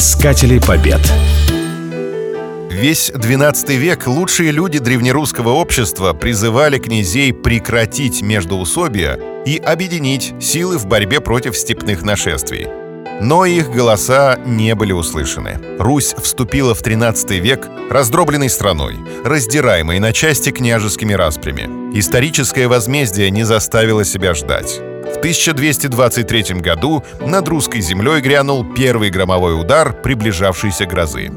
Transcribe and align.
Искатели 0.00 0.58
побед. 0.58 1.02
Весь 2.70 3.10
XII 3.10 3.76
век 3.76 4.06
лучшие 4.06 4.50
люди 4.50 4.78
древнерусского 4.78 5.50
общества 5.50 6.14
призывали 6.14 6.78
князей 6.78 7.34
прекратить 7.34 8.22
междоусобия 8.22 9.20
и 9.44 9.58
объединить 9.58 10.32
силы 10.40 10.78
в 10.78 10.86
борьбе 10.86 11.20
против 11.20 11.54
степных 11.54 12.00
нашествий. 12.00 12.66
Но 13.20 13.44
их 13.44 13.70
голоса 13.70 14.38
не 14.46 14.74
были 14.74 14.92
услышаны. 14.92 15.60
Русь 15.78 16.14
вступила 16.16 16.74
в 16.74 16.80
XIII 16.80 17.38
век 17.38 17.68
раздробленной 17.90 18.48
страной, 18.48 18.96
раздираемой 19.22 19.98
на 19.98 20.14
части 20.14 20.50
княжескими 20.50 21.12
распрями. 21.12 21.94
Историческое 21.94 22.68
возмездие 22.68 23.30
не 23.30 23.44
заставило 23.44 24.06
себя 24.06 24.32
ждать. 24.32 24.80
В 25.04 25.16
1223 25.18 26.60
году 26.60 27.04
над 27.20 27.48
русской 27.48 27.80
землей 27.80 28.20
грянул 28.20 28.64
первый 28.64 29.10
громовой 29.10 29.60
удар 29.60 29.92
приближавшейся 29.92 30.86
грозы. 30.86 31.30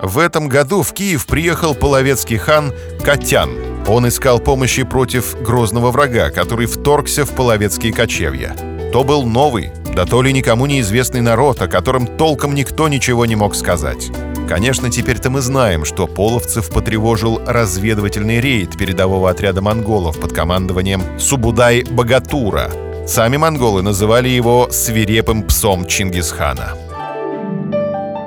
В 0.00 0.18
этом 0.18 0.48
году 0.48 0.82
в 0.82 0.92
Киев 0.92 1.26
приехал 1.26 1.74
половецкий 1.74 2.36
хан 2.36 2.72
Катян. 3.02 3.50
Он 3.86 4.06
искал 4.06 4.38
помощи 4.38 4.84
против 4.84 5.40
грозного 5.42 5.90
врага, 5.90 6.30
который 6.30 6.66
вторгся 6.66 7.24
в 7.24 7.30
половецкие 7.34 7.92
кочевья. 7.92 8.54
То 8.92 9.02
был 9.02 9.24
новый, 9.24 9.72
да 9.94 10.04
то 10.04 10.22
ли 10.22 10.32
никому 10.32 10.66
неизвестный 10.66 11.20
народ, 11.20 11.60
о 11.62 11.68
котором 11.68 12.06
толком 12.06 12.54
никто 12.54 12.88
ничего 12.88 13.26
не 13.26 13.36
мог 13.36 13.56
сказать. 13.56 14.10
Конечно, 14.48 14.90
теперь-то 14.90 15.28
мы 15.28 15.42
знаем, 15.42 15.84
что 15.84 16.06
половцев 16.06 16.70
потревожил 16.70 17.38
разведывательный 17.46 18.40
рейд 18.40 18.78
передового 18.78 19.28
отряда 19.28 19.60
монголов 19.60 20.18
под 20.18 20.32
командованием 20.32 21.02
Субудай-Богатура. 21.18 22.72
Сами 23.06 23.36
монголы 23.36 23.82
называли 23.82 24.30
его 24.30 24.68
«свирепым 24.70 25.42
псом 25.42 25.86
Чингисхана». 25.86 26.74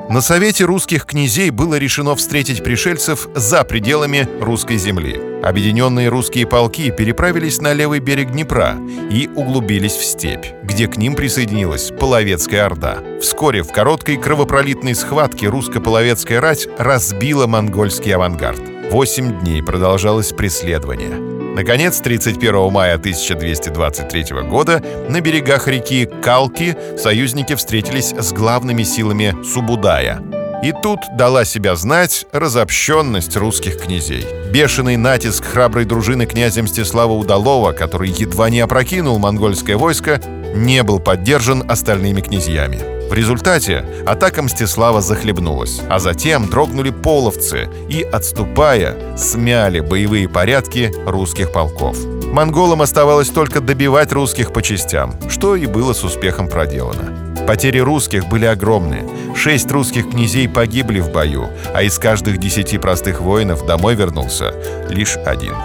На 0.10 0.22
Совете 0.22 0.66
русских 0.66 1.06
князей 1.06 1.50
было 1.50 1.80
решено 1.80 2.16
встретить 2.16 2.64
пришельцев 2.64 3.28
за 3.34 3.64
пределами 3.64 4.28
русской 4.42 4.78
земли. 4.78 5.31
Объединенные 5.44 6.10
русские 6.10 6.46
полки 6.46 6.92
переправились 6.92 7.60
на 7.62 7.74
левый 7.74 8.00
берег 8.00 8.32
Днепра 8.32 8.78
и 9.10 9.28
углубились 9.36 9.96
в 9.96 10.04
степь, 10.04 10.46
где 10.64 10.88
к 10.88 10.98
ним 10.98 11.16
присоединилась 11.16 11.92
Половецкая 11.92 12.66
Орда. 12.66 13.00
Вскоре 13.20 13.64
в 13.64 13.72
короткой 13.72 14.18
кровопролитной 14.18 14.94
схватке 14.94 15.48
русско-половецкая 15.48 16.42
рать 16.42 16.68
разбила 16.78 17.48
монгольский 17.48 18.14
авангард. 18.14 18.62
Восемь 18.92 19.40
дней 19.40 19.64
продолжалось 19.64 20.32
преследование. 20.32 21.32
Наконец, 21.56 22.00
31 22.00 22.72
мая 22.72 22.96
1223 22.96 24.42
года 24.44 24.84
на 25.10 25.22
берегах 25.22 25.68
реки 25.68 26.06
Калки 26.06 26.78
союзники 26.98 27.56
встретились 27.56 28.14
с 28.14 28.32
главными 28.32 28.84
силами 28.84 29.36
Субудая. 29.44 30.22
И 30.62 30.74
тут 30.74 31.00
дала 31.18 31.44
себя 31.44 31.76
знать 31.76 32.28
разобщенность 32.32 33.36
русских 33.36 33.80
князей. 33.80 34.28
Бешеный 34.52 34.96
натиск 34.96 35.44
храброй 35.44 35.86
дружины 35.86 36.28
князя 36.28 36.62
Мстислава 36.62 37.14
Удалова, 37.14 37.72
который 37.72 38.10
едва 38.10 38.52
не 38.52 38.60
опрокинул 38.60 39.18
монгольское 39.18 39.76
войско, 39.76 40.22
не 40.54 40.84
был 40.84 41.00
поддержан 41.00 41.70
остальными 41.70 42.22
князьями. 42.22 42.80
В 43.10 43.14
результате 43.14 43.86
атака 44.06 44.44
Мстислава 44.44 45.02
захлебнулась, 45.02 45.82
а 45.90 46.00
затем 46.00 46.48
дрогнули 46.48 46.92
половцы 46.92 47.68
и, 47.90 48.04
отступая, 48.04 49.18
смяли 49.18 49.80
боевые 49.80 50.30
порядки 50.30 50.94
русских 51.08 51.52
полков. 51.52 51.98
Монголам 52.32 52.82
оставалось 52.82 53.30
только 53.30 53.62
добивать 53.62 54.12
русских 54.14 54.54
по 54.54 54.62
частям, 54.62 55.16
что 55.30 55.56
и 55.56 55.66
было 55.66 55.94
с 55.94 56.04
успехом 56.04 56.48
проделано. 56.48 57.31
Потери 57.52 57.80
русских 57.80 58.30
были 58.30 58.46
огромные. 58.46 59.06
Шесть 59.36 59.70
русских 59.72 60.12
князей 60.12 60.48
погибли 60.48 61.02
в 61.02 61.12
бою, 61.12 61.50
а 61.74 61.84
из 61.84 62.00
каждых 62.00 62.38
десяти 62.38 62.78
простых 62.78 63.20
воинов 63.20 63.66
домой 63.66 63.96
вернулся 63.96 64.56
лишь 64.88 65.18
один. 65.18 65.56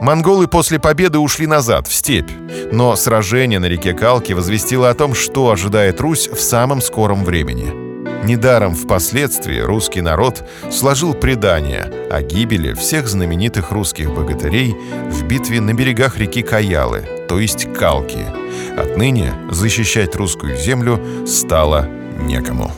Монголы 0.00 0.48
после 0.48 0.78
победы 0.78 1.18
ушли 1.18 1.46
назад, 1.46 1.86
в 1.86 1.92
степь. 1.92 2.30
Но 2.72 2.96
сражение 2.96 3.58
на 3.58 3.66
реке 3.66 3.92
Калки 3.92 4.32
возвестило 4.32 4.88
о 4.88 4.94
том, 4.94 5.14
что 5.14 5.50
ожидает 5.50 6.00
Русь 6.00 6.28
в 6.28 6.40
самом 6.40 6.80
скором 6.80 7.26
времени. 7.26 7.84
Недаром 8.24 8.74
впоследствии 8.74 9.58
русский 9.58 10.00
народ 10.00 10.48
сложил 10.70 11.12
предание 11.12 11.92
о 12.10 12.22
гибели 12.22 12.72
всех 12.72 13.06
знаменитых 13.06 13.70
русских 13.70 14.14
богатырей 14.14 14.74
в 15.10 15.24
битве 15.24 15.60
на 15.60 15.74
берегах 15.74 16.16
реки 16.16 16.40
Каялы, 16.40 17.04
то 17.28 17.38
есть 17.38 17.70
Калки. 17.74 18.24
Отныне 18.76 19.32
защищать 19.50 20.16
русскую 20.16 20.56
землю 20.56 21.26
стало 21.26 21.88
некому. 22.20 22.72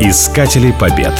Искатели 0.00 0.72
побед. 0.78 1.12